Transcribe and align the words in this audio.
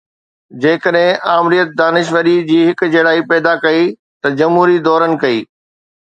جيڪڏهن 0.61 1.19
آمريت 1.33 1.75
دانشوري 1.81 2.33
جي 2.47 2.57
هڪجهڙائي 2.69 3.21
پيدا 3.33 3.51
ڪئي 3.65 3.83
ته 4.23 4.31
جمهوري 4.41 4.79
دورن 4.89 5.15
ڪئي 5.25 5.39